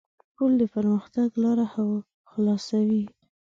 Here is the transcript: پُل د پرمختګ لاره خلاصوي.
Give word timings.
پُل 0.35 0.51
د 0.61 0.63
پرمختګ 0.75 1.29
لاره 1.43 1.65
خلاصوي. 2.31 3.03